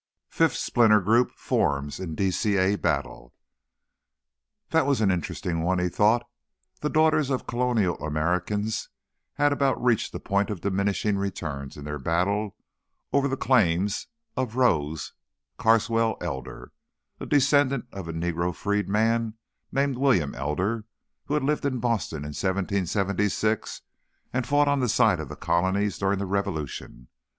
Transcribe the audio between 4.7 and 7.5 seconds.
That was an interesting one, he thought. The Daughters of